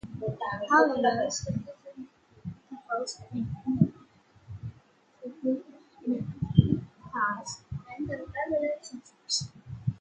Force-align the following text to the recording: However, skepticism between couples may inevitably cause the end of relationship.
However, 0.67 1.29
skepticism 1.29 1.67
between 1.67 2.07
couples 2.79 3.15
may 3.31 3.43
inevitably 5.23 6.83
cause 7.13 7.61
the 7.69 7.93
end 7.99 8.09
of 8.09 8.29
relationship. 8.49 9.51